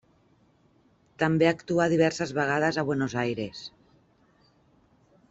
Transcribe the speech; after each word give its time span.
També 1.23 1.49
actuà 1.49 1.87
diverses 1.93 2.33
vegades 2.39 2.79
a 2.83 2.87
Buenos 2.89 3.15
Aires. 3.25 3.63